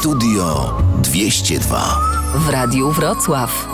Studio 0.00 0.74
202 1.02 1.98
w 2.34 2.48
Radiu 2.48 2.92
Wrocław. 2.92 3.68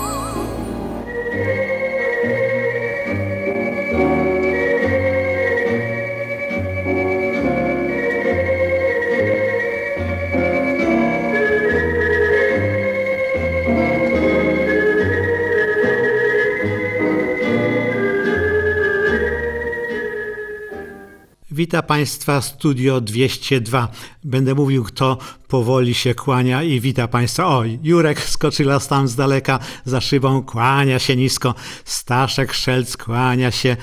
Wita 21.55 21.83
Państwa 21.83 22.41
Studio 22.41 23.01
202. 23.01 23.89
Będę 24.25 24.55
mówił, 24.55 24.85
kto 24.85 25.19
powoli 25.49 25.95
się 25.95 26.15
kłania 26.15 26.63
i 26.63 26.81
wita 26.81 27.09
Państwa. 27.09 27.59
Oj, 27.59 27.79
Jurek 27.83 28.21
Skoczylas 28.21 28.89
tam 28.89 29.09
z 29.09 29.17
daleka 29.17 29.59
za 29.85 30.01
szybą, 30.01 30.43
kłania 30.43 30.99
się 30.99 31.17
nisko. 31.17 31.55
Staszek 31.85 32.53
Szelc 32.53 32.97
kłania 32.97 33.51
się. 33.51 33.77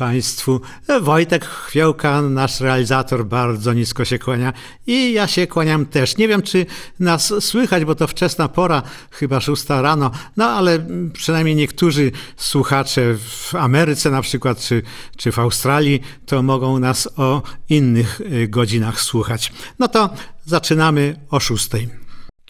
Państwu. 0.00 0.60
Wojtek 1.00 1.44
Chwiołka, 1.44 2.22
nasz 2.22 2.60
realizator, 2.60 3.26
bardzo 3.26 3.72
nisko 3.72 4.04
się 4.04 4.18
kłania 4.18 4.52
i 4.86 5.12
ja 5.12 5.26
się 5.26 5.46
kłaniam 5.46 5.86
też. 5.86 6.16
Nie 6.16 6.28
wiem, 6.28 6.42
czy 6.42 6.66
nas 7.00 7.34
słychać, 7.40 7.84
bo 7.84 7.94
to 7.94 8.06
wczesna 8.06 8.48
pora, 8.48 8.82
chyba 9.10 9.40
szósta 9.40 9.82
rano, 9.82 10.10
no 10.36 10.44
ale 10.44 10.86
przynajmniej 11.12 11.56
niektórzy 11.56 12.12
słuchacze 12.36 13.14
w 13.14 13.54
Ameryce 13.54 14.10
na 14.10 14.22
przykład, 14.22 14.60
czy, 14.60 14.82
czy 15.16 15.32
w 15.32 15.38
Australii, 15.38 16.02
to 16.26 16.42
mogą 16.42 16.78
nas 16.78 17.08
o 17.16 17.42
innych 17.68 18.20
y, 18.20 18.48
godzinach 18.48 19.00
słuchać. 19.00 19.52
No 19.78 19.88
to 19.88 20.10
zaczynamy 20.44 21.20
o 21.30 21.40
szóstej. 21.40 21.99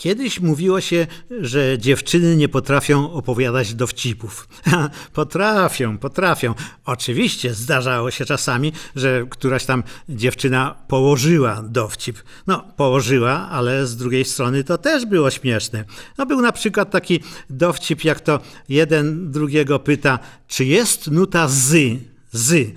Kiedyś 0.00 0.40
mówiło 0.40 0.80
się, 0.80 1.06
że 1.40 1.78
dziewczyny 1.78 2.36
nie 2.36 2.48
potrafią 2.48 3.12
opowiadać 3.12 3.74
dowcipów. 3.74 4.48
potrafią, 5.12 5.98
potrafią. 5.98 6.54
Oczywiście 6.84 7.54
zdarzało 7.54 8.10
się 8.10 8.24
czasami, 8.24 8.72
że 8.96 9.26
któraś 9.30 9.64
tam 9.64 9.82
dziewczyna 10.08 10.76
położyła 10.88 11.62
dowcip. 11.62 12.18
No, 12.46 12.64
położyła, 12.76 13.48
ale 13.50 13.86
z 13.86 13.96
drugiej 13.96 14.24
strony 14.24 14.64
to 14.64 14.78
też 14.78 15.06
było 15.06 15.30
śmieszne. 15.30 15.84
No, 16.18 16.26
był 16.26 16.40
na 16.40 16.52
przykład 16.52 16.90
taki 16.90 17.20
dowcip, 17.50 18.04
jak 18.04 18.20
to 18.20 18.40
jeden 18.68 19.30
drugiego 19.30 19.78
pyta, 19.78 20.18
czy 20.48 20.64
jest 20.64 21.10
nuta 21.10 21.48
z, 21.48 21.98
z. 22.32 22.76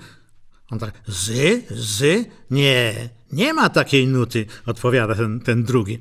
On 0.70 0.78
tak, 0.78 0.92
z, 1.06 1.32
z? 1.70 2.28
Nie, 2.50 2.94
nie 3.32 3.54
ma 3.54 3.68
takiej 3.68 4.06
nuty, 4.06 4.46
odpowiada 4.66 5.14
ten, 5.14 5.40
ten 5.40 5.64
drugi. 5.64 5.98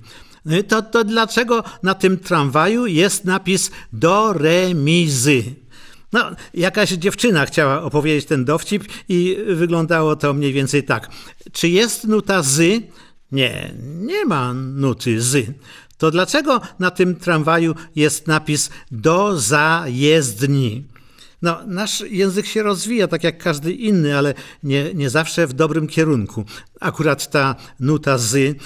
Y, 0.52 0.64
to, 0.64 0.82
to 0.82 1.04
dlaczego 1.04 1.64
na 1.84 1.94
tym 1.94 2.18
tramwaju 2.18 2.86
jest 2.86 3.26
napis 3.26 3.72
do 3.94 4.34
remizy? 4.34 5.44
No, 6.14 6.32
jakaś 6.54 6.90
dziewczyna 6.90 7.46
chciała 7.46 7.82
opowiedzieć 7.82 8.26
ten 8.26 8.46
dowcip 8.46 8.84
i 9.10 9.38
wyglądało 9.48 10.16
to 10.16 10.34
mniej 10.34 10.54
więcej 10.54 10.84
tak. 10.84 11.10
Czy 11.52 11.70
jest 11.70 12.04
nuta 12.08 12.42
z? 12.42 12.84
Nie, 13.32 13.74
nie 13.84 14.26
ma 14.26 14.54
nuty 14.54 15.22
z. 15.22 15.48
To 15.98 16.12
dlaczego 16.12 16.62
na 16.80 16.92
tym 16.92 17.16
tramwaju 17.16 17.76
jest 17.96 18.28
napis 18.28 18.70
do 18.92 19.40
zajezdni? 19.40 20.84
No, 21.42 21.60
nasz 21.68 22.04
język 22.10 22.46
się 22.46 22.64
rozwija 22.64 23.08
tak 23.08 23.24
jak 23.24 23.38
każdy 23.38 23.74
inny, 23.74 24.18
ale 24.18 24.34
nie, 24.64 24.94
nie 24.94 25.10
zawsze 25.10 25.48
w 25.48 25.54
dobrym 25.54 25.88
kierunku. 25.88 26.46
Akurat 26.84 27.30
ta 27.30 27.56
nuta 27.80 28.18
z 28.18 28.36
y, 28.36 28.58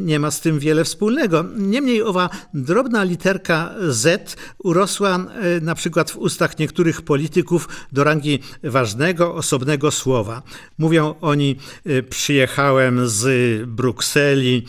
nie 0.00 0.18
ma 0.18 0.30
z 0.30 0.40
tym 0.40 0.58
wiele 0.58 0.84
wspólnego. 0.84 1.44
Niemniej 1.56 2.02
owa 2.02 2.30
drobna 2.54 3.04
literka 3.04 3.74
Z 3.88 4.36
urosła 4.58 5.18
y, 5.58 5.60
na 5.60 5.74
przykład 5.74 6.10
w 6.10 6.16
ustach 6.16 6.58
niektórych 6.58 7.02
polityków 7.02 7.68
do 7.92 8.04
rangi 8.04 8.38
ważnego, 8.62 9.34
osobnego 9.34 9.90
słowa. 9.90 10.42
Mówią 10.78 11.14
oni: 11.20 11.56
y, 11.86 12.02
Przyjechałem 12.02 13.08
z 13.08 13.62
Brukseli, 13.68 14.66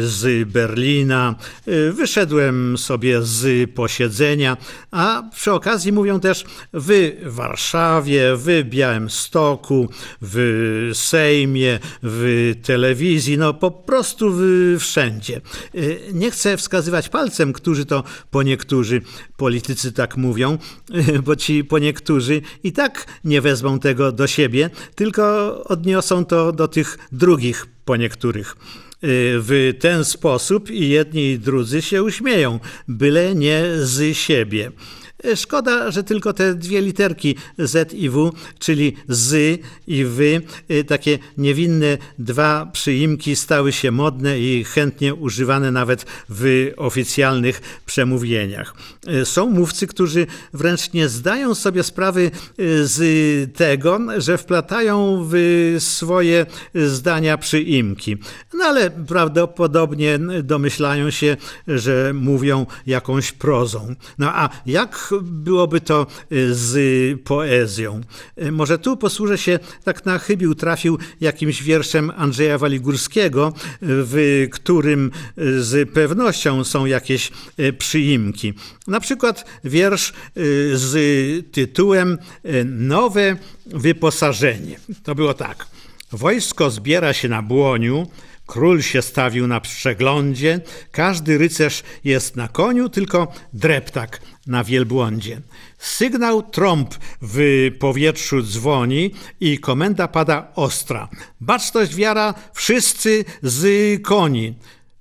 z 0.00 0.48
Berlina, 0.48 1.34
wyszedłem 1.92 2.78
sobie 2.78 3.22
z 3.22 3.70
posiedzenia, 3.70 4.56
a 4.90 5.22
przy 5.34 5.52
okazji 5.52 5.92
mówią 5.92 6.20
też 6.20 6.44
w 6.72 7.16
Warszawie, 7.22 8.36
w 8.36 8.64
Białymstoku, 8.64 9.88
w 10.22 10.90
Sejmie, 10.94 11.78
w 12.02 12.47
telewizji, 12.54 13.38
no 13.38 13.54
po 13.54 13.70
prostu 13.70 14.32
wszędzie. 14.78 15.40
Y, 15.74 16.00
nie 16.12 16.30
chcę 16.30 16.56
wskazywać 16.56 17.08
palcem, 17.08 17.52
którzy 17.52 17.86
to 17.86 18.04
po 18.30 18.42
niektórzy 18.42 19.02
politycy 19.36 19.92
tak 19.92 20.16
mówią, 20.16 20.58
bo 21.24 21.36
ci 21.36 21.64
po 21.64 21.78
niektórzy 21.78 22.42
i 22.64 22.72
tak 22.72 23.06
nie 23.24 23.40
wezmą 23.40 23.78
tego 23.78 24.12
do 24.12 24.26
siebie, 24.26 24.70
tylko 24.94 25.64
odniosą 25.64 26.24
to 26.24 26.52
do 26.52 26.68
tych 26.68 26.98
drugich 27.12 27.66
po 27.84 27.96
niektórych 27.96 28.56
y, 28.56 28.56
w 29.40 29.74
ten 29.80 30.04
sposób 30.04 30.70
i 30.70 30.88
jedni 30.88 31.30
i 31.30 31.38
drudzy 31.38 31.82
się 31.82 32.02
uśmieją, 32.02 32.60
byle 32.88 33.34
nie 33.34 33.64
z 33.78 34.16
siebie. 34.16 34.72
Szkoda, 35.34 35.90
że 35.90 36.04
tylko 36.04 36.32
te 36.32 36.54
dwie 36.54 36.82
literki 36.82 37.36
Z 37.58 37.92
i 37.94 38.10
W, 38.10 38.32
czyli 38.58 38.96
z 39.08 39.60
i 39.86 40.04
wy, 40.04 40.42
y, 40.70 40.84
takie 40.84 41.18
niewinne 41.38 41.98
dwa 42.18 42.66
przyimki 42.72 43.36
stały 43.36 43.72
się 43.72 43.90
modne 43.90 44.40
i 44.40 44.64
chętnie 44.64 45.14
używane 45.14 45.70
nawet 45.70 46.06
w 46.28 46.70
oficjalnych 46.76 47.80
przemówieniach. 47.86 48.74
Y, 49.08 49.24
są 49.24 49.50
mówcy, 49.50 49.86
którzy 49.86 50.26
wręcz 50.52 50.92
nie 50.92 51.08
zdają 51.08 51.54
sobie 51.54 51.82
sprawy 51.82 52.30
z 52.82 53.56
tego, 53.56 54.00
że 54.18 54.38
wplatają 54.38 55.26
w 55.30 55.36
swoje 55.78 56.46
zdania 56.74 57.38
przyimki. 57.38 58.16
No 58.54 58.64
ale 58.64 58.90
prawdopodobnie 58.90 60.18
domyślają 60.42 61.10
się, 61.10 61.36
że 61.68 62.12
mówią 62.14 62.66
jakąś 62.86 63.32
prozą. 63.32 63.94
No 64.18 64.34
a 64.34 64.48
jak 64.66 65.07
byłoby 65.22 65.80
to 65.80 66.06
y, 66.32 66.54
z 66.54 67.22
poezją. 67.22 68.00
Y, 68.42 68.52
może 68.52 68.78
tu 68.78 68.96
posłużę 68.96 69.38
się, 69.38 69.58
tak 69.84 70.06
na 70.06 70.18
chybił 70.18 70.54
trafił 70.54 70.98
jakimś 71.20 71.62
wierszem 71.62 72.12
Andrzeja 72.16 72.58
Waligórskiego, 72.58 73.52
w 73.82 74.46
którym 74.52 75.10
y, 75.38 75.62
z 75.62 75.90
pewnością 75.90 76.64
są 76.64 76.86
jakieś 76.86 77.30
przyimki. 77.78 78.54
Na 78.86 79.00
przykład 79.00 79.44
wiersz 79.64 80.12
z 80.72 80.94
tytułem 81.52 82.18
Nowe 82.64 83.36
wyposażenie. 83.66 84.80
To 85.02 85.14
było 85.14 85.34
tak. 85.34 85.66
Wojsko 86.12 86.70
zbiera 86.70 87.12
się 87.12 87.28
na 87.28 87.42
błoniu, 87.42 88.06
Król 88.48 88.82
się 88.82 89.02
stawił 89.02 89.46
na 89.46 89.60
przeglądzie, 89.60 90.60
każdy 90.92 91.38
rycerz 91.38 91.82
jest 92.04 92.36
na 92.36 92.48
koniu, 92.48 92.88
tylko 92.88 93.32
dreptak 93.52 94.20
na 94.48 94.64
wielbłądzie. 94.64 95.40
Sygnał 95.78 96.42
trąb 96.42 96.94
w 97.22 97.68
powietrzu 97.78 98.42
dzwoni 98.42 99.10
i 99.40 99.58
komenda 99.58 100.08
pada 100.08 100.52
ostra. 100.54 101.08
Baczność 101.40 101.94
wiara, 101.94 102.34
wszyscy 102.52 103.24
z 103.42 104.02
koni. 104.02 104.54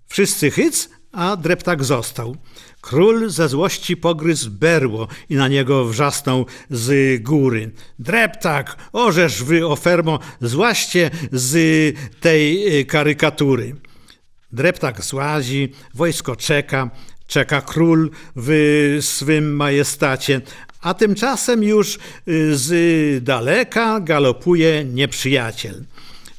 Wszyscy 0.08 0.52
hyc, 0.52 0.90
a 1.12 1.36
dreptak 1.36 1.84
został. 1.84 2.36
Król 2.82 3.30
ze 3.30 3.50
złości 3.50 3.98
pogryzł 3.98 4.52
berło 4.52 5.08
i 5.30 5.36
na 5.36 5.48
niego 5.48 5.86
wrzasnął 5.86 6.46
z 6.70 7.24
góry. 7.24 7.72
Dreptak, 8.00 8.76
orzesz 8.94 9.44
wy, 9.44 9.68
ofermo, 9.68 10.20
złaście 10.42 11.12
z 11.32 11.96
tej 12.20 12.80
y, 12.80 12.86
karykatury. 12.86 13.76
Dreptak 14.52 15.04
złazi, 15.04 15.74
wojsko 15.94 16.36
czeka, 16.36 16.90
czeka 17.28 17.62
król 17.62 18.12
w 18.36 18.52
swym 19.02 19.56
majestacie, 19.56 20.42
a 20.82 20.94
tymczasem 20.94 21.64
już 21.64 21.96
y, 22.28 22.58
z 22.58 23.24
daleka 23.24 24.00
galopuje 24.00 24.86
nieprzyjaciel. 24.86 25.84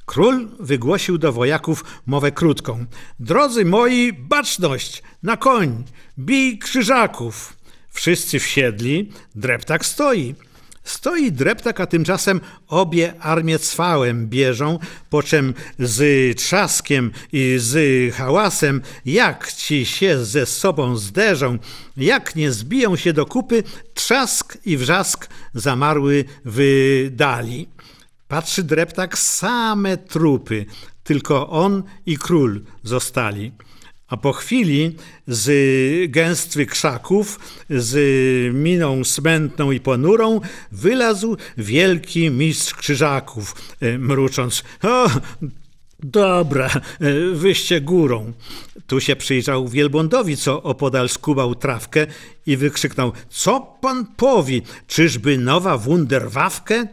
Król 0.06 0.49
wygłosił 0.61 1.19
do 1.19 1.32
wojaków 1.32 1.85
mowę 2.06 2.32
krótką. 2.32 2.85
Drodzy 3.20 3.64
moi, 3.64 4.12
baczność, 4.12 5.02
na 5.23 5.37
koń, 5.37 5.85
bij 6.17 6.58
krzyżaków. 6.58 7.56
Wszyscy 7.90 8.38
wsiedli, 8.38 9.12
dreptak 9.35 9.87
stoi. 9.87 10.35
Stoi 10.88 11.32
dreptak, 11.32 11.81
a 11.81 11.87
tymczasem 11.87 12.40
obie 12.69 13.14
armie 13.20 13.58
cwałem 13.58 14.29
bieżą, 14.29 14.79
po 15.11 15.23
czym 15.23 15.55
z 15.79 16.37
trzaskiem 16.38 17.11
i 17.32 17.56
z 17.58 18.14
hałasem, 18.14 18.82
jak 19.05 19.52
ci 19.52 19.87
się 19.87 20.25
ze 20.25 20.46
sobą 20.46 20.96
zderzą, 20.96 21.58
jak 21.96 22.37
nie 22.37 22.52
zbiją 22.52 22.96
się 22.96 23.12
do 23.12 23.26
kupy, 23.26 23.62
trzask 23.94 24.58
i 24.64 24.76
wrzask 24.76 25.29
zamarły 25.55 26.25
w 26.44 26.58
dali. 27.12 27.69
Patrzy 28.29 28.62
dreptak, 28.62 29.19
same 29.19 29.96
trupy, 29.96 30.67
tylko 31.05 31.49
on 31.50 31.82
i 32.06 32.19
król 32.19 32.61
zostali. 32.82 33.52
A 34.08 34.16
po 34.16 34.32
chwili 34.32 34.96
z 35.26 36.10
gęstwy 36.10 36.66
krzaków, 36.66 37.40
z 37.70 37.94
miną 38.55 39.05
smętną 39.05 39.70
i 39.70 39.81
ponurą, 39.81 40.40
wylazł 40.72 41.37
wielki 41.56 42.31
mistrz 42.31 42.75
krzyżaków, 42.75 43.55
e, 43.81 43.99
mrucząc: 43.99 44.64
O, 44.82 45.10
dobra, 46.02 46.66
e, 46.66 46.81
wyście 47.34 47.81
górą. 47.81 48.32
Tu 48.87 49.00
się 49.00 49.16
przyjrzał 49.16 49.69
wielbłądowi, 49.69 50.37
co 50.37 50.62
opodal 50.62 51.08
skubał 51.08 51.54
trawkę 51.54 52.06
i 52.46 52.56
wykrzyknął: 52.56 53.12
Co 53.31 53.61
pan 53.81 54.06
powi? 54.06 54.62
Czyżby 54.87 55.38
nowa 55.38 55.78
wunderwawkę? 55.78 56.87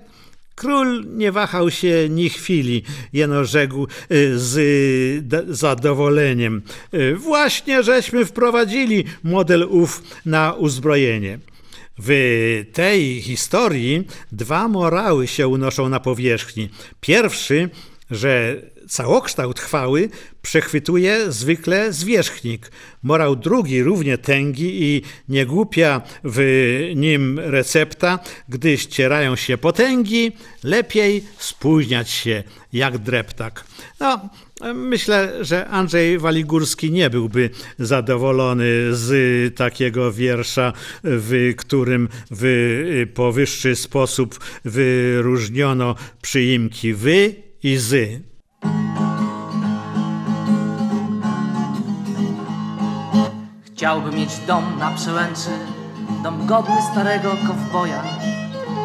Król 0.56 1.06
nie 1.07 1.31
wahał 1.31 1.72
się 1.72 2.10
ni 2.10 2.30
chwili, 2.30 2.84
jeno 3.13 3.46
rzekł 3.46 3.88
y, 4.12 4.40
z 4.40 4.56
zadowoleniem. 5.50 6.62
Y, 6.94 7.16
właśnie 7.16 7.84
żeśmy 7.84 8.25
wprowadzili 8.25 9.04
model 9.24 9.68
ów 9.69 10.04
na 10.25 10.54
uzbrojenie. 10.54 11.40
W 11.98 12.63
tej 12.74 13.22
historii 13.22 14.07
dwa 14.31 14.68
morały 14.68 15.28
się 15.28 15.48
unoszą 15.48 15.90
na 15.90 16.00
powierzchni. 16.00 16.69
Pierwszy, 17.01 17.69
że 18.12 18.62
całokształt 18.88 19.60
chwały 19.60 20.10
przechwytuje 20.42 21.32
zwykle 21.32 21.94
zwierzchnik. 21.94 22.72
Morał 23.04 23.36
drugi 23.36 23.84
równie 23.84 24.18
tęgi 24.18 24.84
i 24.84 25.02
niegłupia 25.30 26.02
w 26.24 26.40
nim 26.96 27.40
recepta, 27.40 28.20
gdy 28.50 28.78
ścierają 28.78 29.36
się 29.36 29.58
potęgi, 29.58 30.32
lepiej 30.64 31.24
spóźniać 31.38 32.10
się 32.10 32.44
jak 32.74 32.98
dreptak. 32.98 33.66
No, 34.00 34.30
Myślę, 34.74 35.46
że 35.46 35.68
Andrzej 35.68 36.20
Waligórski 36.20 36.92
nie 36.92 37.10
byłby 37.10 37.50
zadowolony 37.80 38.66
z 38.92 39.56
takiego 39.56 40.12
wiersza, 40.12 40.74
w 41.04 41.54
którym 41.58 42.10
w 42.32 43.08
powyższy 43.14 43.76
sposób 43.76 44.40
wyróżniono 44.66 45.96
przyimki 46.22 46.94
wy 46.94 47.36
i 47.64 47.78
zy. 47.78 48.22
Chciałbym 53.86 54.16
mieć 54.16 54.40
dom 54.48 54.80
na 54.80 54.92
przełęczy, 54.92 55.50
dom 56.24 56.46
godny 56.46 56.76
starego 56.92 57.32
kowboja. 57.48 58.04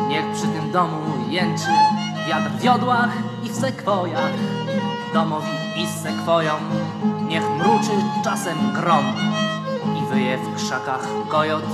Niech 0.09 0.33
przy 0.35 0.43
tym 0.43 0.73
domu 0.73 0.97
jęczy 1.29 1.71
wiatr 2.29 2.51
w 2.51 2.65
jodłach 2.65 3.11
i 3.45 3.49
w 3.49 3.55
sekwojach. 3.55 4.33
Domowi 5.15 5.49
i 5.77 5.87
sekwojom 5.87 6.61
niech 7.29 7.51
mruczy 7.51 7.91
czasem 8.25 8.73
grom 8.73 9.05
i 9.99 10.15
wyje 10.15 10.39
w 10.39 10.57
krzakach 10.57 11.09
kojot. 11.29 11.65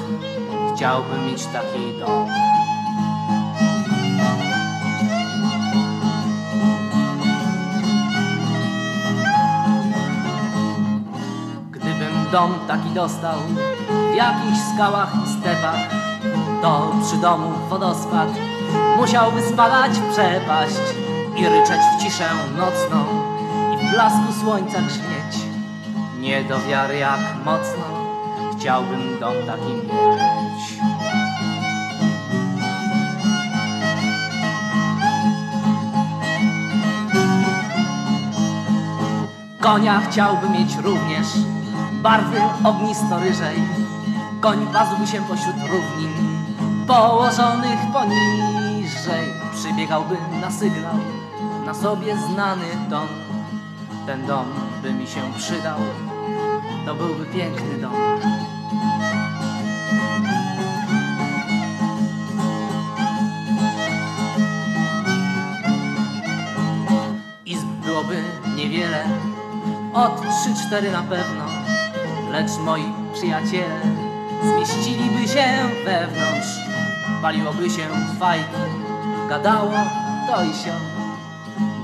Chciałbym 0.74 1.26
mieć 1.26 1.46
taki 1.46 1.98
dom. 2.00 2.28
Dom 12.36 12.54
taki 12.68 12.90
dostał 12.90 13.38
w 14.12 14.14
jakichś 14.14 14.58
skałach 14.74 15.12
i 15.24 15.40
stepach, 15.40 15.80
to 16.62 16.92
przy 17.06 17.16
domu 17.16 17.52
wodospad 17.70 18.28
musiałby 18.96 19.42
spadać 19.42 19.92
w 19.92 20.12
przepaść 20.12 20.80
i 21.36 21.48
ryczeć 21.48 21.80
w 21.80 22.02
ciszę 22.02 22.28
nocną 22.56 23.04
i 23.74 23.76
w 23.76 23.90
blasku 23.90 24.32
słońca 24.40 24.78
grzmieć. 24.78 25.46
Nie 26.18 26.44
do 26.44 26.60
wiary 26.60 26.98
jak 26.98 27.20
mocno 27.44 27.84
chciałbym 28.58 29.20
dom 29.20 29.34
taki 29.46 29.72
mieć. 29.72 30.80
Konia 39.60 40.00
chciałbym 40.00 40.52
mieć 40.52 40.76
również 40.76 41.26
barwy 42.02 42.40
ognisto-ryżej. 42.64 43.62
Koń 44.40 44.66
pazł 44.72 45.06
się 45.12 45.22
pośród 45.22 45.56
równin, 45.70 46.12
położonych 46.86 47.78
poniżej. 47.92 49.26
Przybiegałby 49.54 50.16
na 50.40 50.50
sygnał, 50.50 50.94
na 51.66 51.74
sobie 51.74 52.16
znany 52.16 52.64
ton. 52.90 53.08
Ten 54.06 54.26
dom 54.26 54.46
by 54.82 54.92
mi 54.92 55.06
się 55.06 55.20
przydał, 55.36 55.78
to 56.86 56.94
byłby 56.94 57.26
piękny 57.26 57.78
dom. 57.80 57.92
Izb 67.46 67.66
byłoby 67.66 68.22
niewiele, 68.56 69.04
od 69.94 70.20
trzy, 70.20 70.66
cztery 70.66 70.92
na 70.92 71.02
pewno 71.02 71.55
lecz 72.36 72.58
moi 72.58 72.92
przyjaciele 73.14 73.80
zmieściliby 74.42 75.28
się 75.28 75.44
wewnątrz, 75.84 76.48
paliłoby 77.22 77.70
się 77.70 77.88
fajki, 78.18 78.62
gadało 79.28 79.72
to 80.26 80.44
i 80.44 80.54
się. 80.54 80.72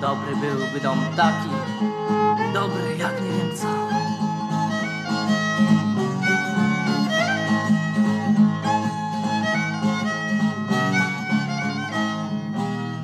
Dobry 0.00 0.36
byłby 0.36 0.80
dom 0.80 0.98
taki, 1.16 1.48
dobry 2.52 2.96
jak 2.98 3.22
nie 3.22 3.28
wiem 3.28 3.56
co. 3.56 3.66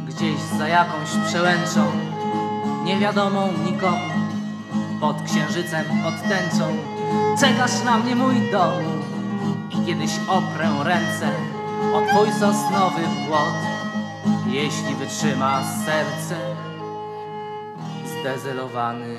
Gdzieś 0.07 0.41
za 0.59 0.69
jakąś 0.69 1.09
przełęczą, 1.29 1.87
niewiadomą 2.85 3.49
nikomu, 3.65 4.15
pod 5.01 5.23
księżycem, 5.23 5.85
pod 6.05 6.29
tęczą, 6.29 6.98
Czekasz 7.41 7.85
na 7.85 7.99
mnie 7.99 8.15
mój 8.17 8.51
dom 8.53 8.83
i 9.71 9.87
kiedyś 9.87 10.11
oprę 10.29 10.71
ręce 10.85 11.31
o 11.95 12.03
twój 12.07 12.33
sosnowy 12.33 13.03
płot, 13.29 13.55
jeśli 14.47 14.95
wytrzyma 14.95 15.63
serce 15.87 16.37
zdezelowany 18.21 19.17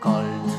kolt. 0.00 0.52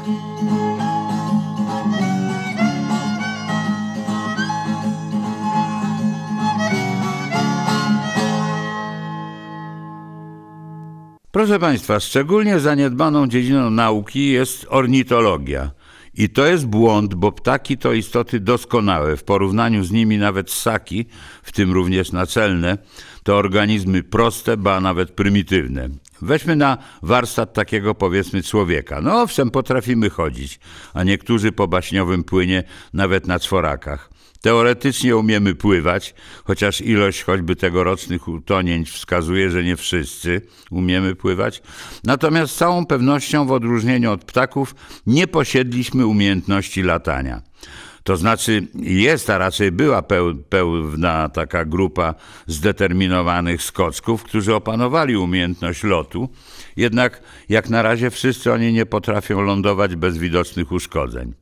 Proszę 11.31 11.59
Państwa, 11.59 11.99
szczególnie 11.99 12.59
zaniedbaną 12.59 13.27
dziedziną 13.27 13.69
nauki 13.69 14.27
jest 14.27 14.65
ornitologia– 14.69 15.71
i 16.15 16.29
to 16.29 16.45
jest 16.45 16.65
błąd, 16.65 17.15
bo 17.15 17.31
ptaki 17.31 17.77
to 17.77 17.93
istoty 17.93 18.39
doskonałe. 18.39 19.17
W 19.17 19.23
porównaniu 19.23 19.83
z 19.83 19.91
nimi 19.91 20.17
nawet 20.17 20.51
ssaki, 20.51 21.05
w 21.43 21.51
tym 21.51 21.71
również 21.71 22.11
naczelne, 22.11 22.77
to 23.23 23.37
organizmy 23.37 24.03
proste, 24.03 24.57
ba 24.57 24.81
nawet 24.81 25.11
prymitywne. 25.11 25.89
Weźmy 26.21 26.55
na 26.55 26.77
warsztat 27.01 27.53
takiego 27.53 27.95
powiedzmy 27.95 28.43
człowieka. 28.43 29.01
No 29.01 29.21
owszem, 29.21 29.51
potrafimy 29.51 30.09
chodzić, 30.09 30.59
a 30.93 31.03
niektórzy 31.03 31.51
po 31.51 31.67
baśniowym 31.67 32.23
płynie 32.23 32.63
nawet 32.93 33.27
na 33.27 33.39
czworakach. 33.39 34.12
Teoretycznie 34.43 35.17
umiemy 35.17 35.55
pływać, 35.55 36.13
chociaż 36.43 36.81
ilość 36.81 37.23
choćby 37.23 37.55
tegorocznych 37.55 38.27
utonięć 38.27 38.91
wskazuje, 38.91 39.49
że 39.49 39.63
nie 39.63 39.75
wszyscy 39.75 40.41
umiemy 40.71 41.15
pływać. 41.15 41.61
Natomiast 42.03 42.53
z 42.53 42.57
całą 42.57 42.85
pewnością, 42.85 43.45
w 43.45 43.51
odróżnieniu 43.51 44.11
od 44.11 44.25
ptaków, 44.25 44.75
nie 45.07 45.27
posiedliśmy 45.27 46.07
umiejętności 46.07 46.81
latania. 46.81 47.41
To 48.03 48.17
znaczy 48.17 48.67
jest, 48.75 49.29
a 49.29 49.37
raczej 49.37 49.71
była 49.71 50.03
pełna 50.49 51.29
taka 51.29 51.65
grupa 51.65 52.15
zdeterminowanych 52.47 53.63
skoczków, 53.63 54.23
którzy 54.23 54.55
opanowali 54.55 55.17
umiejętność 55.17 55.83
lotu, 55.83 56.29
jednak 56.77 57.21
jak 57.49 57.69
na 57.69 57.81
razie 57.81 58.09
wszyscy 58.09 58.53
oni 58.53 58.73
nie 58.73 58.85
potrafią 58.85 59.41
lądować 59.41 59.95
bez 59.95 60.17
widocznych 60.17 60.71
uszkodzeń. 60.71 61.33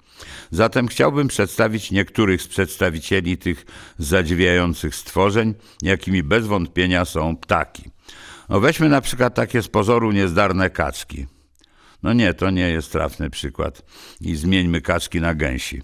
Zatem 0.51 0.87
chciałbym 0.87 1.27
przedstawić 1.27 1.91
niektórych 1.91 2.41
z 2.41 2.47
przedstawicieli 2.47 3.37
tych 3.37 3.65
zadziwiających 3.97 4.95
stworzeń, 4.95 5.53
jakimi 5.81 6.23
bez 6.23 6.47
wątpienia 6.47 7.05
są 7.05 7.37
ptaki. 7.37 7.83
No 8.49 8.59
weźmy 8.59 8.89
na 8.89 9.01
przykład 9.01 9.35
takie 9.35 9.61
z 9.61 9.67
pozoru 9.67 10.11
niezdarne 10.11 10.69
kaczki. 10.69 11.25
No 12.03 12.13
nie, 12.13 12.33
to 12.33 12.49
nie 12.49 12.69
jest 12.69 12.91
trafny 12.91 13.29
przykład. 13.29 13.81
I 14.21 14.35
zmieńmy 14.35 14.81
kaczki 14.81 15.21
na 15.21 15.35
gęsi. 15.35 15.81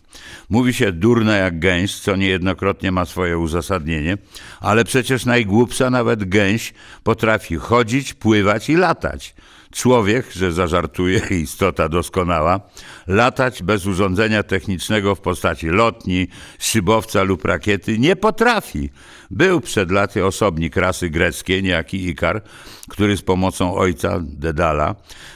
Mówi 0.49 0.73
się 0.73 0.91
durne 0.91 1.37
jak 1.37 1.59
gęś, 1.59 1.95
co 1.95 2.15
niejednokrotnie 2.15 2.91
ma 2.91 3.05
swoje 3.05 3.37
uzasadnienie, 3.37 4.17
ale 4.59 4.85
przecież 4.85 5.25
najgłupsza 5.25 5.89
nawet 5.89 6.29
gęś 6.29 6.73
potrafi 7.03 7.55
chodzić, 7.55 8.13
pływać 8.13 8.69
i 8.69 8.75
latać. 8.75 9.35
Człowiek, 9.77 10.31
że 10.31 10.51
zażartuje, 10.51 11.21
istota 11.43 11.89
doskonała, 11.89 12.59
latać 13.07 13.63
bez 13.63 13.85
urządzenia 13.85 14.43
technicznego 14.43 15.15
w 15.15 15.21
postaci 15.21 15.67
lotni, 15.67 16.27
szybowca 16.59 17.23
lub 17.23 17.45
rakiety 17.45 17.99
nie 17.99 18.15
potrafi. 18.15 18.89
Był 19.31 19.61
przed 19.61 19.91
laty 19.91 20.25
osobnik 20.25 20.75
rasy 20.75 21.09
greckiej, 21.09 21.63
niejaki 21.63 22.07
Ikar, 22.07 22.41
który 22.89 23.17
z 23.17 23.21
pomocą 23.21 23.75
ojca 23.75 24.19
Dedala 24.23 24.95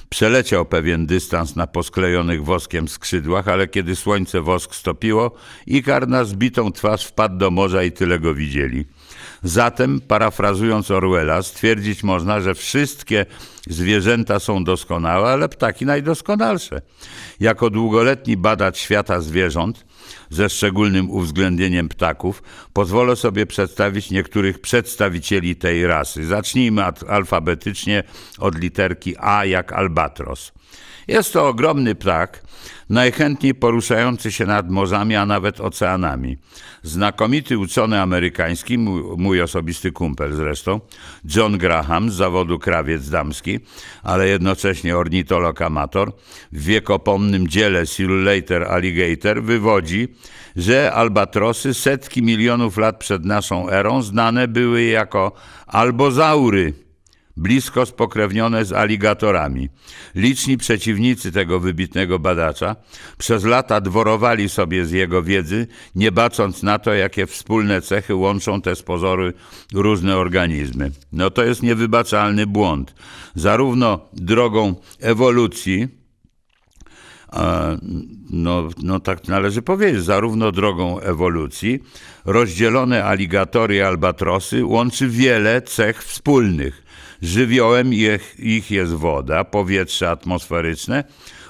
przeleciał 0.09 0.65
pewien 0.65 1.05
dystans 1.05 1.55
na 1.55 1.67
posklejonych 1.67 2.43
woskiem 2.43 2.87
skrzydłach, 2.87 3.47
ale 3.47 3.67
kiedy 3.67 3.95
słońce 3.95 4.41
wosk 4.41 4.75
stopiło, 4.75 5.35
Ikar 5.67 6.07
na 6.07 6.23
zbitą 6.23 6.71
twarz 6.71 7.05
wpadł 7.05 7.37
do 7.37 7.51
morza 7.51 7.83
i 7.83 7.91
tyle 7.91 8.19
go 8.19 8.33
widzieli. 8.33 8.85
Zatem, 9.43 10.01
parafrazując 10.01 10.91
Orwella, 10.91 11.41
stwierdzić 11.41 12.03
można, 12.03 12.41
że 12.41 12.55
wszystkie 12.55 13.25
zwierzęta 13.67 14.39
są 14.39 14.63
doskonałe, 14.63 15.27
ale 15.31 15.49
ptaki 15.49 15.85
najdoskonalsze. 15.85 16.81
Jako 17.39 17.69
długoletni 17.69 18.37
badacz 18.37 18.77
świata 18.77 19.21
zwierząt, 19.21 19.85
ze 20.29 20.49
szczególnym 20.49 21.09
uwzględnieniem 21.09 21.89
ptaków, 21.89 22.43
pozwolę 22.73 23.15
sobie 23.15 23.45
przedstawić 23.45 24.11
niektórych 24.11 24.59
przedstawicieli 24.59 25.55
tej 25.55 25.87
rasy. 25.87 26.25
Zacznijmy 26.25 26.83
alfabetycznie 27.07 28.03
od 28.39 28.55
literki 28.55 29.15
A 29.19 29.45
jak 29.45 29.71
albatros. 29.71 30.51
Jest 31.07 31.33
to 31.33 31.47
ogromny 31.47 31.95
ptak, 31.95 32.43
najchętniej 32.89 33.55
poruszający 33.55 34.31
się 34.31 34.45
nad 34.45 34.69
morzami, 34.69 35.15
a 35.15 35.25
nawet 35.25 35.61
oceanami. 35.61 36.37
Znakomity 36.83 37.57
uczony 37.57 38.01
amerykański, 38.01 38.77
mój 39.17 39.41
osobisty 39.41 39.91
kumpel 39.91 40.33
zresztą, 40.33 40.79
John 41.35 41.57
Graham 41.57 42.09
z 42.09 42.13
zawodu 42.13 42.59
krawiec 42.59 43.09
damski, 43.09 43.59
ale 44.03 44.27
jednocześnie 44.27 44.97
ornitolog 44.97 45.61
amator, 45.61 46.13
w 46.51 46.63
wiekopomnym 46.63 47.47
dziele 47.47 47.83
Later 47.99 48.63
Alligator 48.63 49.43
wywodzi, 49.43 50.07
że 50.55 50.93
albatrosy 50.93 51.73
setki 51.73 52.23
milionów 52.23 52.77
lat 52.77 52.97
przed 52.97 53.25
naszą 53.25 53.69
erą 53.69 54.01
znane 54.01 54.47
były 54.47 54.83
jako 54.83 55.31
albozaury, 55.67 56.73
blisko 57.37 57.85
spokrewnione 57.85 58.65
z 58.65 58.73
aligatorami. 58.73 59.69
Liczni 60.15 60.57
przeciwnicy 60.57 61.31
tego 61.31 61.59
wybitnego 61.59 62.19
badacza 62.19 62.75
przez 63.17 63.43
lata 63.43 63.81
dworowali 63.81 64.49
sobie 64.49 64.85
z 64.85 64.91
jego 64.91 65.23
wiedzy, 65.23 65.67
nie 65.95 66.11
bacząc 66.11 66.63
na 66.63 66.79
to, 66.79 66.93
jakie 66.93 67.27
wspólne 67.27 67.81
cechy 67.81 68.15
łączą 68.15 68.61
te 68.61 68.75
z 68.75 68.83
pozoru 68.83 69.31
różne 69.73 70.17
organizmy. 70.17 70.91
No 71.11 71.29
to 71.29 71.43
jest 71.43 71.63
niewybaczalny 71.63 72.47
błąd. 72.47 72.95
Zarówno 73.35 73.99
drogą 74.13 74.75
ewolucji, 74.99 75.87
no, 78.29 78.69
no 78.83 78.99
tak 78.99 79.27
należy 79.27 79.61
powiedzieć, 79.61 80.03
zarówno 80.03 80.51
drogą 80.51 80.99
ewolucji, 80.99 81.79
rozdzielone 82.25 83.05
aligatory 83.05 83.75
i 83.75 83.81
albatrosy 83.81 84.65
łączy 84.65 85.07
wiele 85.07 85.61
cech 85.61 86.03
wspólnych. 86.03 86.80
Żywiołem 87.21 87.93
ich, 87.93 88.35
ich 88.39 88.71
jest 88.71 88.93
woda, 88.93 89.43
powietrze 89.43 90.09
atmosferyczne 90.09 91.03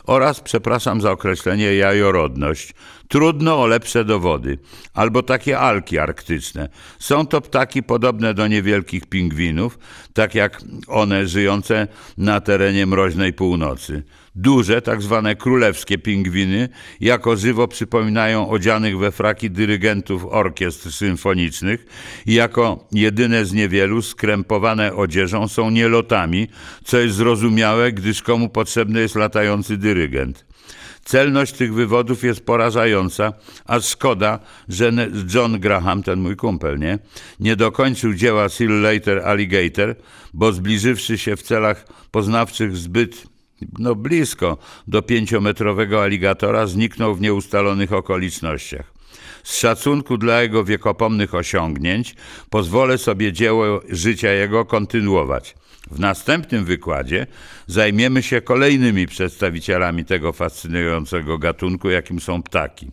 oraz, 0.03 0.39
przepraszam 0.39 1.01
za 1.01 1.11
określenie, 1.11 1.75
jajorodność. 1.75 2.73
Trudno 3.11 3.61
o 3.61 3.67
lepsze 3.67 4.05
dowody. 4.05 4.57
Albo 4.93 5.23
takie 5.23 5.59
alki 5.59 5.99
arktyczne. 5.99 6.69
Są 6.99 7.27
to 7.27 7.41
ptaki 7.41 7.83
podobne 7.83 8.33
do 8.33 8.47
niewielkich 8.47 9.05
pingwinów, 9.05 9.79
tak 10.13 10.35
jak 10.35 10.61
one 10.87 11.27
żyjące 11.27 11.87
na 12.17 12.41
terenie 12.41 12.85
mroźnej 12.85 13.33
północy. 13.33 14.03
Duże, 14.35 14.81
tak 14.81 15.01
zwane 15.01 15.35
królewskie 15.35 15.97
pingwiny, 15.97 16.69
jako 16.99 17.35
żywo 17.35 17.67
przypominają 17.67 18.49
odzianych 18.49 18.97
we 18.97 19.11
fraki 19.11 19.51
dyrygentów 19.51 20.25
orkiestr 20.25 20.91
symfonicznych 20.91 21.85
i 22.25 22.33
jako 22.33 22.87
jedyne 22.91 23.45
z 23.45 23.53
niewielu 23.53 24.01
skrępowane 24.01 24.95
odzieżą 24.95 25.47
są 25.47 25.69
nielotami, 25.69 26.47
co 26.83 26.97
jest 26.97 27.15
zrozumiałe, 27.15 27.91
gdyż 27.91 28.21
komu 28.21 28.49
potrzebny 28.49 29.01
jest 29.01 29.15
latający 29.15 29.77
dyrygent. 29.77 30.50
Celność 31.05 31.53
tych 31.53 31.73
wywodów 31.73 32.23
jest 32.23 32.45
porażająca, 32.45 33.33
a 33.65 33.79
szkoda, 33.79 34.39
że 34.69 34.91
John 35.33 35.59
Graham, 35.59 36.03
ten 36.03 36.19
mój 36.19 36.35
kumpel, 36.35 36.79
nie, 36.79 36.99
nie 37.39 37.55
dokończył 37.55 38.13
dzieła 38.13 38.49
Seal 38.49 38.81
Later 38.81 39.19
Alligator, 39.19 39.95
bo 40.33 40.53
zbliżywszy 40.53 41.17
się 41.17 41.35
w 41.35 41.41
celach 41.41 41.85
poznawczych 42.11 42.77
zbyt 42.77 43.31
no 43.79 43.95
blisko 43.95 44.57
do 44.87 45.01
pięciometrowego 45.01 46.03
aligatora, 46.03 46.67
zniknął 46.67 47.15
w 47.15 47.21
nieustalonych 47.21 47.93
okolicznościach. 47.93 48.90
Z 49.43 49.57
szacunku 49.57 50.17
dla 50.17 50.41
jego 50.41 50.63
wiekopomnych 50.63 51.35
osiągnięć 51.35 52.15
pozwolę 52.49 52.97
sobie 52.97 53.33
dzieło 53.33 53.81
życia 53.89 54.31
jego 54.31 54.65
kontynuować. 54.65 55.55
W 55.91 55.99
następnym 55.99 56.65
wykładzie 56.65 57.27
zajmiemy 57.67 58.23
się 58.23 58.41
kolejnymi 58.41 59.07
przedstawicielami 59.07 60.05
tego 60.05 60.33
fascynującego 60.33 61.37
gatunku, 61.37 61.89
jakim 61.89 62.19
są 62.19 62.43
ptaki. 62.43 62.91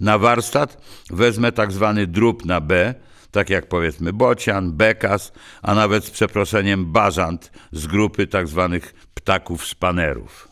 Na 0.00 0.18
warsztat 0.18 0.82
wezmę 1.10 1.52
tak 1.52 1.72
zwany 1.72 2.06
drób 2.06 2.44
na 2.44 2.60
B, 2.60 2.94
tak 3.30 3.50
jak 3.50 3.68
powiedzmy 3.68 4.12
bocian, 4.12 4.72
bekas, 4.72 5.32
a 5.62 5.74
nawet 5.74 6.04
z 6.04 6.10
przeproszeniem 6.10 6.92
bażant 6.92 7.52
z 7.72 7.86
grupy 7.86 8.26
tak 8.26 8.48
zwanych 8.48 8.94
ptaków 9.14 9.64
szpanerów. 9.64 10.48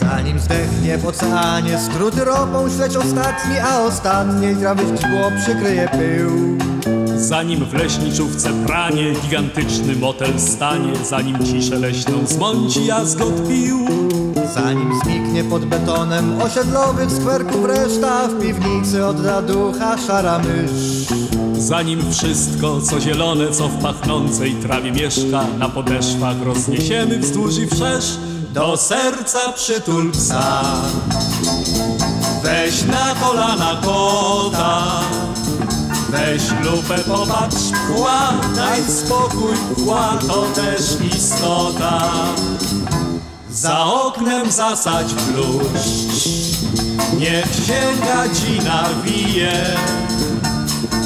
Zanim 0.00 0.38
zdechnie 0.38 0.98
w 0.98 1.06
oceanie, 1.06 1.78
skróty 1.78 2.24
ropą 2.24 2.70
śledź 2.70 2.96
ostatni, 2.96 3.58
a 3.58 3.82
ostatniej 3.82 4.56
trawy 4.56 4.82
źdźbło 4.82 5.30
przykryje 5.42 5.88
pył. 5.88 6.30
Zanim 7.16 7.64
w 7.64 7.74
leśniczówce 7.74 8.48
pranie 8.66 9.14
gigantyczny 9.22 9.96
motel 9.96 10.40
stanie, 10.40 10.92
zanim 11.04 11.46
ciszę 11.46 11.78
leśną 11.78 12.26
zmąci 12.26 12.86
jazgot 12.86 13.48
pił. 13.48 13.78
Zanim 14.54 14.90
zniknie 15.04 15.44
pod 15.44 15.64
betonem 15.64 16.42
osiedlowych 16.42 17.12
skwerków 17.12 17.64
reszta, 17.64 18.28
w 18.28 18.40
piwnicy 18.42 19.06
odda 19.06 19.42
ducha 19.42 19.98
szara 19.98 20.38
mysz. 20.38 21.06
Zanim 21.58 22.12
wszystko, 22.12 22.80
co 22.80 23.00
zielone, 23.00 23.50
co 23.50 23.68
w 23.68 23.82
pachnącej 23.82 24.54
trawie 24.54 24.92
mieszka, 24.92 25.44
na 25.58 25.68
podeszwach 25.68 26.36
rozniesiemy 26.44 27.18
wzdłuż 27.18 27.58
i 27.58 27.66
wszerz, 27.66 28.18
do 28.56 28.76
serca 28.76 29.52
przytul 29.52 30.12
psa. 30.12 30.62
Weź 32.42 32.82
na 32.82 33.14
kolana 33.20 33.80
kota, 33.84 35.00
Weź 36.08 36.42
lupę, 36.64 36.98
popatrz, 36.98 37.64
pła, 37.88 38.32
daj 38.56 38.82
spokój, 38.82 39.56
pła, 39.74 40.18
to 40.28 40.42
też 40.42 41.14
istota. 41.16 42.12
Za 43.50 43.84
oknem 43.84 44.50
zasadź 44.50 45.14
bluszcz, 45.14 46.28
niech 47.18 47.46
się 47.66 47.82
gadzina 48.06 48.84
wije. 49.04 49.76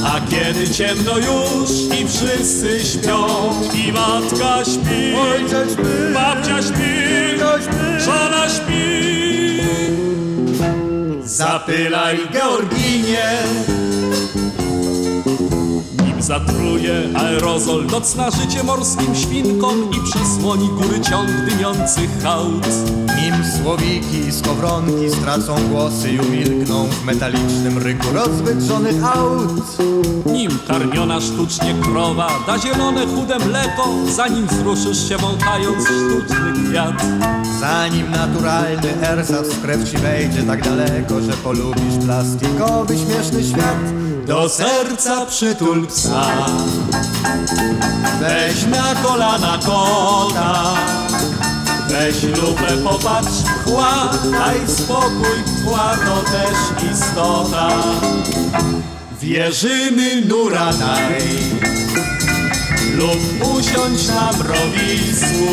A 0.04 0.20
kiedy 0.30 0.68
ciemno 0.74 1.18
już 1.18 1.70
i 2.00 2.08
wszyscy 2.08 2.80
śpią 2.84 3.26
I 3.74 3.92
matka 3.92 4.64
śpi, 4.64 5.14
Ojciec 5.16 5.72
śpi, 5.72 6.14
babcia 6.14 6.62
śpi, 6.62 6.80
śpi. 7.62 8.04
żona 8.04 8.48
śpi 8.48 9.60
Zapylaj 11.24 12.18
Georginie 12.32 13.38
zatruje 16.30 17.08
aerozol 17.14 17.86
nocna 17.86 18.30
życie 18.30 18.62
morskim 18.62 19.14
świnkom 19.14 19.90
I 19.90 20.10
przysłoni 20.10 20.68
góry 20.68 21.00
ciąg 21.00 21.30
dymiących 21.48 22.10
hałd 22.22 22.66
Nim 23.20 23.34
słowiki 23.62 24.18
i 24.28 24.32
skowronki 24.32 25.10
stracą 25.10 25.54
głosy 25.68 26.12
i 26.12 26.18
umilkną 26.18 26.86
w 26.86 27.04
metalicznym 27.04 27.78
ryku 27.78 28.06
rozwydrzonych 28.12 29.04
aut. 29.04 29.78
Nim 30.26 30.50
karmiona 30.68 31.20
sztucznie 31.20 31.74
krowa 31.82 32.28
da 32.46 32.58
zielone 32.58 33.06
chude 33.06 33.38
mleko 33.38 33.88
Zanim 34.16 34.46
wzruszysz 34.46 35.08
się 35.08 35.16
wąchając 35.16 35.84
sztuczny 35.84 36.52
kwiat 36.68 37.02
Zanim 37.60 38.10
naturalny 38.10 39.08
ersat 39.08 39.46
w 39.46 39.62
krew 39.62 39.90
ci 39.90 39.98
wejdzie 39.98 40.42
tak 40.42 40.64
daleko, 40.64 41.20
że 41.20 41.32
polubisz 41.32 42.04
plastikowy 42.06 42.98
śmieszny 42.98 43.44
świat. 43.44 44.10
Do 44.26 44.48
serca 44.48 45.26
przytul 45.26 45.86
psa 45.86 46.19
Weź 48.20 48.64
na 48.66 48.94
kolana 49.02 49.58
kota 49.66 50.74
Weź 51.88 52.22
lupę, 52.22 52.76
popatrz, 52.84 53.38
chła 53.64 54.10
Daj 54.32 54.68
spokój, 54.68 55.64
chła 55.64 55.96
to 56.06 56.22
też 56.30 56.92
istota 56.92 57.68
Wierzymy 59.20 60.22
Nuranaj 60.28 61.20
lub 63.00 63.48
usiąść 63.54 64.08
na 64.08 64.30
mrowisku. 64.32 65.46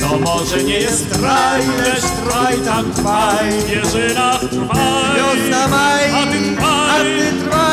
To 0.00 0.18
może 0.18 0.62
nie 0.62 0.78
jest 0.78 1.16
raj, 1.22 1.60
lecz 1.78 2.00
trwaj 2.00 2.56
tam 2.58 2.92
trwaj, 2.92 3.50
w 3.52 3.66
wieżynach 3.66 4.40
trwaj. 4.40 5.16
Wiosna 5.16 5.68
maj, 5.68 6.10
a 6.10 6.26
ty 6.26 6.56
trwaj, 6.56 6.90
a 6.90 7.04
ty 7.04 7.44
trwaj. 7.44 7.71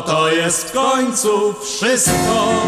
To 0.00 0.32
jest 0.32 0.68
w 0.68 0.72
końcu 0.72 1.54
wszystko. 1.62 2.62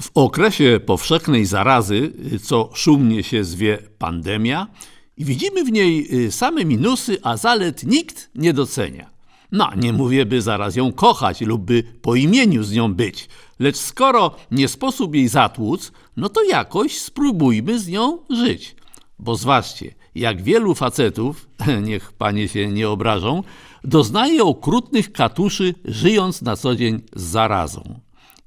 W 0.00 0.10
okresie 0.14 0.80
powszechnej 0.86 1.46
zarazy, 1.46 2.12
co 2.44 2.70
szumnie 2.74 3.22
się 3.22 3.44
zwie 3.44 3.78
pandemia, 3.98 4.66
widzimy 5.18 5.64
w 5.64 5.72
niej 5.72 6.24
y, 6.26 6.32
same 6.32 6.64
minusy, 6.64 7.18
a 7.22 7.36
zalet 7.36 7.84
nikt 7.84 8.30
nie 8.34 8.52
docenia. 8.52 9.10
No, 9.52 9.70
nie 9.76 9.92
mówię, 9.92 10.26
by 10.26 10.42
zaraz 10.42 10.76
ją 10.76 10.92
kochać 10.92 11.40
lub 11.40 11.62
by 11.62 11.82
po 12.02 12.14
imieniu 12.14 12.62
z 12.62 12.72
nią 12.72 12.94
być, 12.94 13.28
lecz 13.58 13.76
skoro 13.76 14.36
nie 14.50 14.68
sposób 14.68 15.14
jej 15.14 15.28
zatłuc, 15.28 15.92
no 16.16 16.28
to 16.28 16.44
jakoś 16.44 16.98
spróbujmy 16.98 17.78
z 17.80 17.88
nią 17.88 18.18
żyć. 18.30 18.76
Bo 19.18 19.36
zważcie, 19.36 19.94
jak 20.14 20.42
wielu 20.42 20.74
facetów, 20.74 21.48
niech 21.88 22.12
panie 22.12 22.48
się 22.48 22.68
nie 22.68 22.88
obrażą, 22.88 23.42
doznaje 23.84 24.44
okrutnych 24.44 25.12
katuszy, 25.12 25.74
żyjąc 25.84 26.42
na 26.42 26.56
co 26.56 26.76
dzień 26.76 27.00
z 27.16 27.22
zarazą 27.22 28.00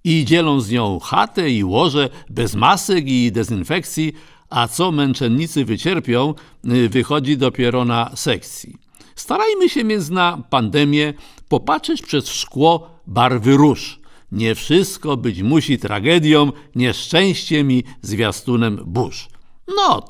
i 0.03 0.25
dzielą 0.25 0.60
z 0.60 0.72
nią 0.72 1.00
chatę 1.00 1.50
i 1.50 1.63
łoże 1.63 2.10
bez 2.29 2.55
masek 2.55 3.08
i 3.08 3.32
dezynfekcji, 3.32 4.13
a 4.50 4.67
co 4.67 4.91
męczennicy 4.91 5.65
wycierpią, 5.65 6.34
y, 6.65 6.89
wychodzi 6.89 7.38
dopiero 7.38 7.86
na 7.86 8.12
sekcji. 8.15 8.77
Starajmy 9.15 9.70
się 9.70 9.84
więc 9.84 10.10
na 10.10 10.43
pandemię 10.50 11.13
popatrzeć 11.50 12.01
przez 12.01 12.27
szkło 12.29 12.89
barwy 13.08 13.58
róż. 13.58 14.00
Nie 14.32 14.55
wszystko 14.55 15.17
być 15.17 15.41
musi 15.41 15.77
tragedią, 15.77 16.51
nieszczęściem 16.75 17.72
i 17.72 17.84
zwiastunem 18.01 18.79
burz. 18.86 19.27
No, 19.67 20.03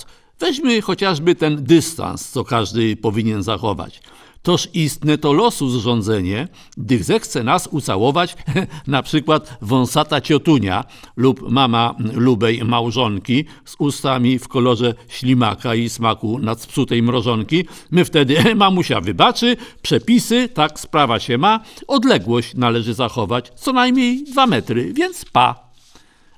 weźmy 0.43 0.81
chociażby 0.81 1.35
ten 1.35 1.63
dystans, 1.63 2.29
co 2.29 2.43
każdy 2.43 2.95
powinien 2.95 3.43
zachować. 3.43 4.01
Toż 4.41 4.69
istne 4.73 5.17
to 5.17 5.33
losu 5.33 5.69
zrządzenie, 5.69 6.47
gdy 6.77 7.03
zechce 7.03 7.43
nas 7.43 7.67
ucałować 7.71 8.35
na 8.87 9.03
przykład 9.03 9.57
wąsata 9.61 10.21
ciotunia 10.21 10.83
lub 11.15 11.51
mama 11.51 11.95
lubej 12.13 12.63
małżonki 12.65 13.45
z 13.65 13.75
ustami 13.79 14.39
w 14.39 14.47
kolorze 14.47 14.93
ślimaka 15.07 15.75
i 15.75 15.89
smaku 15.89 16.39
nadspsutej 16.39 17.03
mrożonki, 17.03 17.65
my 17.91 18.05
wtedy 18.05 18.35
mamusia 18.55 19.01
wybaczy, 19.01 19.57
przepisy, 19.81 20.49
tak 20.49 20.79
sprawa 20.79 21.19
się 21.19 21.37
ma, 21.37 21.59
odległość 21.87 22.55
należy 22.55 22.93
zachować, 22.93 23.51
co 23.55 23.73
najmniej 23.73 24.23
dwa 24.23 24.47
metry, 24.47 24.93
więc 24.93 25.25
pa. 25.25 25.69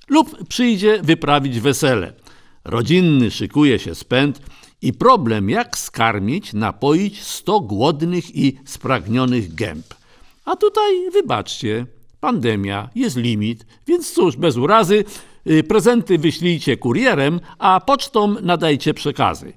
Lub 0.08 0.48
przyjdzie 0.48 1.00
wyprawić 1.04 1.60
wesele. 1.60 2.25
Rodzinny 2.66 3.32
szykuje 3.32 3.80
się 3.80 3.96
spęd, 3.96 4.42
i 4.82 4.94
problem, 4.94 5.50
jak 5.50 5.78
skarmić, 5.78 6.54
napoić 6.54 7.24
sto 7.24 7.60
głodnych 7.60 8.36
i 8.36 8.58
spragnionych 8.66 9.56
gęb. 9.56 9.86
A 10.46 10.56
tutaj, 10.56 11.12
wybaczcie, 11.12 11.86
pandemia, 12.20 12.90
jest 12.96 13.18
limit, 13.18 13.66
więc 13.88 14.14
cóż, 14.14 14.38
bez 14.38 14.58
urazy, 14.58 15.04
y, 15.48 15.64
prezenty 15.64 16.18
wyślijcie 16.18 16.78
kurierem, 16.78 17.40
a 17.60 17.80
pocztą 17.80 18.36
nadajcie 18.42 18.94
przekazy. 18.94 19.54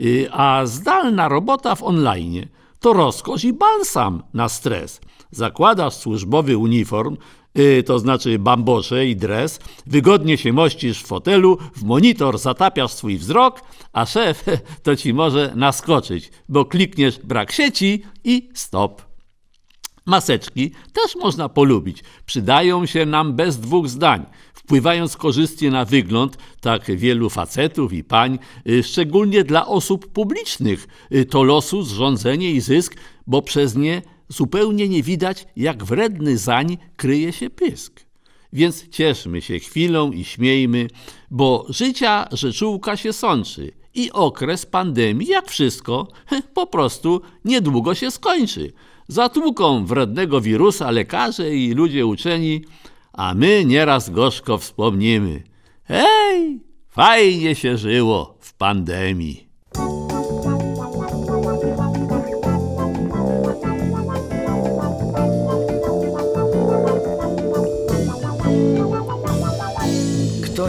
Y, 0.00 0.28
a 0.32 0.66
zdalna 0.66 1.28
robota 1.28 1.74
w 1.74 1.82
online 1.82 2.46
to 2.80 2.92
rozkosz 2.92 3.44
i 3.44 3.52
balsam 3.52 4.22
na 4.34 4.48
stres. 4.48 5.00
Zakładasz 5.30 5.94
służbowy 5.94 6.56
uniform, 6.56 7.16
yy, 7.54 7.82
to 7.82 7.98
znaczy 7.98 8.38
bambosze 8.38 9.06
i 9.06 9.16
dres, 9.16 9.60
wygodnie 9.86 10.38
się 10.38 10.52
mościsz 10.52 11.02
w 11.02 11.06
fotelu, 11.06 11.58
w 11.76 11.82
monitor 11.82 12.38
zatapiasz 12.38 12.92
swój 12.92 13.18
wzrok, 13.18 13.60
a 13.92 14.06
szef 14.06 14.44
to 14.82 14.96
ci 14.96 15.14
może 15.14 15.52
naskoczyć, 15.56 16.30
bo 16.48 16.64
klikniesz 16.64 17.18
brak 17.18 17.52
sieci 17.52 18.02
i 18.24 18.48
stop. 18.54 19.12
Maseczki 20.06 20.70
też 20.92 21.16
można 21.16 21.48
polubić. 21.48 22.04
Przydają 22.26 22.86
się 22.86 23.06
nam 23.06 23.32
bez 23.32 23.60
dwóch 23.60 23.88
zdań. 23.88 24.26
Wpływając 24.54 25.16
korzystnie 25.16 25.70
na 25.70 25.84
wygląd 25.84 26.38
tak 26.60 26.96
wielu 26.96 27.30
facetów 27.30 27.92
i 27.92 28.04
pań, 28.04 28.38
y, 28.68 28.82
szczególnie 28.82 29.44
dla 29.44 29.66
osób 29.66 30.12
publicznych, 30.12 30.88
y, 31.14 31.24
to 31.24 31.42
losu, 31.42 31.82
zrządzenie 31.82 32.50
i 32.50 32.60
zysk, 32.60 32.96
bo 33.26 33.42
przez 33.42 33.76
nie 33.76 34.02
zupełnie 34.32 34.88
nie 34.88 35.02
widać, 35.02 35.46
jak 35.56 35.84
wredny 35.84 36.38
zań 36.38 36.78
kryje 36.96 37.32
się 37.32 37.50
pysk. 37.50 38.06
Więc 38.52 38.88
cieszmy 38.88 39.40
się 39.40 39.58
chwilą 39.58 40.12
i 40.12 40.24
śmiejmy, 40.24 40.88
bo 41.30 41.66
życia 41.68 42.28
rzeczułka 42.32 42.96
się 42.96 43.12
sączy 43.12 43.72
i 43.94 44.12
okres 44.12 44.66
pandemii, 44.66 45.28
jak 45.28 45.50
wszystko, 45.50 46.08
po 46.54 46.66
prostu 46.66 47.20
niedługo 47.44 47.94
się 47.94 48.10
skończy. 48.10 48.72
Zatłuką 49.08 49.86
wrednego 49.86 50.40
wirusa 50.40 50.90
lekarze 50.90 51.56
i 51.56 51.74
ludzie 51.74 52.06
uczeni, 52.06 52.64
a 53.12 53.34
my 53.34 53.64
nieraz 53.64 54.10
gorzko 54.10 54.58
wspomnimy. 54.58 55.42
Hej, 55.84 56.60
fajnie 56.88 57.54
się 57.54 57.76
żyło 57.76 58.38
w 58.40 58.54
pandemii. 58.54 59.51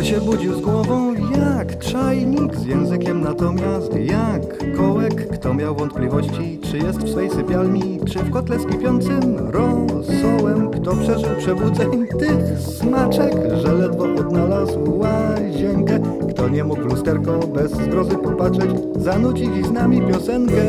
Się 0.04 0.22
budził 0.22 0.54
z 0.56 0.62
głową 0.62 1.13
jak 1.13 1.80
czajnik, 1.80 2.56
z 2.56 2.66
językiem 2.66 3.22
natomiast 3.22 3.96
jak 3.96 4.76
kołek? 4.78 5.30
Kto 5.30 5.54
miał 5.54 5.76
wątpliwości, 5.76 6.60
czy 6.72 6.78
jest 6.78 7.00
w 7.00 7.12
swej 7.12 7.30
sypialni, 7.30 8.00
czy 8.06 8.20
w 8.20 8.32
kotle 8.32 8.60
z 8.60 8.66
kipiącym 8.66 9.38
rosołem? 9.38 10.72
Kto 10.72 10.96
przeżył 10.96 11.30
przebudzeń 11.38 12.08
tych 12.20 12.60
smaczek, 12.60 13.34
że 13.63 13.74
ledwo 13.74 14.04
odnalazł 14.04 15.00
łazienkę? 15.00 16.00
Kto 16.30 16.50
nie 16.50 16.63
mógł 16.63 16.82
lusterko 16.82 17.39
bez 17.39 17.72
zgrozy 17.72 18.18
popatrzeć, 18.18 18.72
zanucić 18.96 19.66
z 19.66 19.72
nami 19.72 20.02
piosenkę? 20.02 20.62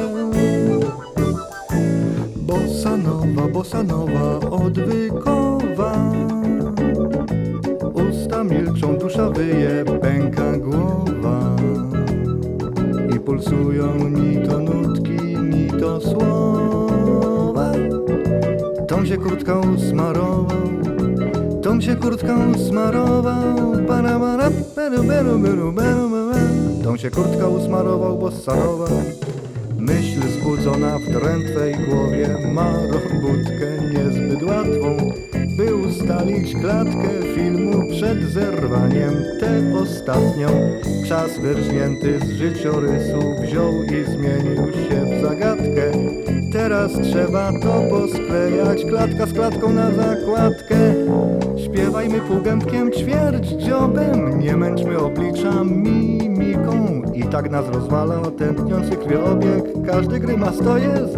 Bossa 2.36 2.96
nowa, 2.96 3.48
bossa 3.48 3.78
odwykowa 4.50 6.23
Pulsują 13.44 14.08
ni 14.08 14.48
to 14.48 14.58
nutki, 14.58 15.36
ni 15.36 15.80
to 15.80 16.00
słowa. 16.00 17.72
Tom 18.88 19.06
się 19.06 19.16
kurtką 19.16 19.78
smarował, 19.90 20.46
Tom 21.62 21.82
się 21.82 21.96
kurtką 21.96 22.58
smarował. 22.68 23.72
Para, 23.88 24.18
para, 24.18 24.50
beru, 24.76 25.02
beru, 25.04 25.38
beru, 25.38 25.72
beru. 25.72 26.10
Tom 26.84 26.98
się 26.98 27.10
kurtką 27.10 27.64
smarował, 27.64 28.18
bo 28.18 28.30
sanował 28.30 29.02
Myśl 29.78 30.20
zbudzona 30.40 30.98
w 30.98 31.04
drętwej 31.04 31.74
głowie 31.88 32.28
ma 32.52 32.72
robótkę 32.72 33.78
niezbyt 33.92 34.42
łatwą 34.42 34.96
By 35.56 35.74
ustalić 35.74 36.54
klatkę 36.54 37.08
filmu 37.34 37.90
przed 37.90 38.22
zerwaniem. 38.22 39.14
Tę 39.40 39.78
ostatnią 39.82 40.48
czas 41.08 41.38
wyrżnięty 41.38 42.20
z 42.20 42.30
życiorysu 42.30 43.20
Wziął 43.42 43.72
i 43.82 44.04
zmienił 44.04 44.72
się 44.72 45.04
w 45.04 45.22
zagadkę. 45.22 45.92
Teraz 46.52 46.92
trzeba 47.02 47.52
to 47.52 47.82
posklejać 47.90 48.84
Klatka 48.84 49.26
z 49.26 49.32
klatką 49.32 49.72
na 49.72 49.90
zakładkę. 49.90 50.76
Śpiewajmy 51.64 52.20
półgębkiem 52.20 52.92
ćwierć 52.92 53.48
dziobem 53.48 54.40
Nie 54.40 54.56
męczmy 54.56 54.98
oblicza 54.98 55.64
mimiką 55.64 57.02
I 57.14 57.22
tak 57.22 57.50
nas 57.50 57.68
rozwala 57.68 58.20
tętniący 58.38 58.96
krwiobieg. 58.96 59.64
Każdy 59.86 60.20
grymas 60.20 60.58
to 60.58 60.78
jest 60.78 61.16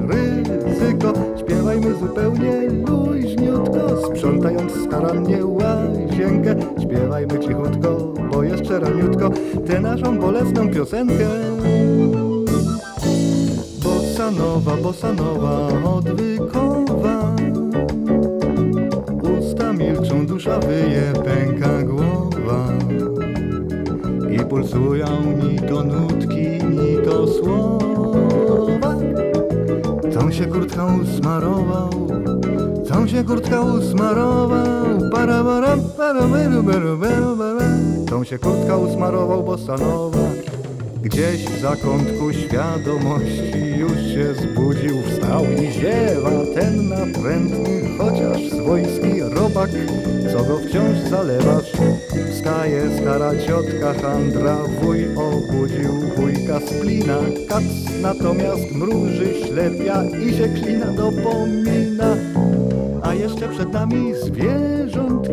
ryzyko 0.66 1.15
Śpiewajmy 1.46 1.94
zupełnie 1.94 2.52
luźniutko 2.88 4.06
Sprzątając 4.06 4.72
starannie 4.72 5.46
łazienkę. 5.46 6.56
Śpiewajmy 6.82 7.38
cichutko, 7.38 8.14
bo 8.32 8.42
jeszcze 8.42 8.80
raniutko 8.80 9.30
Tę 9.66 9.80
naszą 9.80 10.18
bolesną 10.18 10.70
piosenkę. 10.70 11.28
Bossa 13.82 14.30
nowa, 14.30 14.76
bossa 14.76 15.12
nowa, 15.12 15.68
odwykowa. 15.84 17.36
Usta 19.38 19.72
milczą, 19.72 20.26
dusza 20.26 20.58
wyje, 20.58 21.12
pęka 21.24 21.82
głowa. 21.82 22.68
I 24.30 24.38
pulsują 24.38 25.06
ni 25.42 25.58
to 25.58 25.84
nutki, 25.84 26.25
Tą 30.18 30.32
się 30.32 30.46
kurtka 30.46 30.86
usmarował, 30.86 31.90
tą 32.88 33.06
się 33.06 33.24
kurtka 33.24 33.60
usmarował, 33.60 35.10
para 35.12 35.44
para 35.44 35.76
para 35.96 36.22
beru, 36.22 36.62
beru, 36.62 36.98
beru, 36.98 37.36
beru. 37.36 37.60
Tą 38.08 38.24
się 38.24 38.38
kurtka 38.38 38.76
usmarował, 38.76 39.42
bo 39.42 39.58
stanowa 39.58 40.25
Gdzieś 41.06 41.44
w 41.44 41.60
zakątku 41.60 42.32
świadomości 42.32 43.78
już 43.78 43.92
się 43.92 44.34
zbudził, 44.34 45.02
wstał 45.02 45.44
i 45.44 45.72
ziewa 45.72 46.30
ten 46.54 46.88
natrętny, 46.88 47.82
chociaż 47.98 48.52
swojski 48.52 49.20
robak, 49.20 49.70
co 50.32 50.44
go 50.44 50.58
wciąż 50.58 51.10
zalewasz. 51.10 51.72
Wstaje 52.32 52.98
stara 53.00 53.32
ciotka 53.46 53.94
handra, 54.02 54.56
wuj 54.82 55.04
obudził 55.16 55.92
wujka 56.16 56.60
splina, 56.60 57.18
kac 57.48 57.64
natomiast 58.02 58.72
mruży 58.72 59.34
ślepia 59.46 60.04
i 60.04 60.36
się 60.36 60.48
klina 60.48 60.86
dopomina. 60.86 62.16
A 63.02 63.14
jeszcze 63.14 63.48
przed 63.48 63.72
nami 63.72 64.14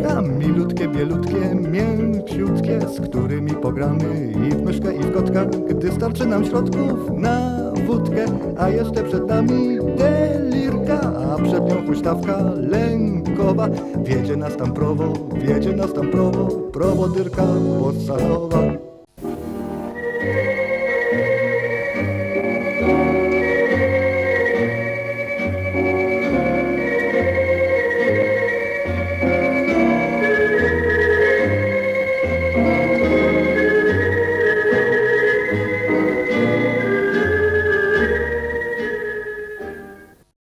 zwierzątka, 0.04 0.22
milutkie, 0.22 0.88
bielutkie, 0.88 1.56
mięciutkie, 1.56 2.82
z 2.82 3.02
którymi 3.02 3.52
pogramy 3.52 4.32
i 4.48 4.52
w 4.52 4.62
myszkę, 4.62 4.96
i 4.96 5.00
w 5.00 5.14
kotka, 5.14 5.46
gdy 5.46 5.92
starczy 5.92 6.26
nam 6.26 6.46
środków 6.46 7.12
na 7.12 7.62
wódkę. 7.88 8.26
A 8.58 8.70
jeszcze 8.70 9.04
przed 9.04 9.28
nami 9.28 9.78
delirka, 9.98 11.02
a 11.02 11.36
przed 11.44 11.70
nią 11.70 11.88
huśtawka 11.88 12.52
lękowa. 12.56 13.70
Wiedzie 14.04 14.36
nas 14.36 14.58
tam 14.58 14.74
prowo, 14.74 15.14
wiedzie 15.36 15.76
nas 15.76 15.94
tam 15.94 16.08
prowo, 16.12 16.48
prowodyrka 16.48 17.44
posalowa. 17.80 18.93